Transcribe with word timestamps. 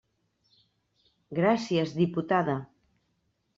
Gràcies, 1.41 1.93
diputada. 2.01 2.59